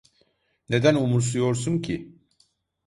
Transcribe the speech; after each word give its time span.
Neden 0.69 0.95
umursuyorsun 0.95 1.81
ki? 1.81 2.15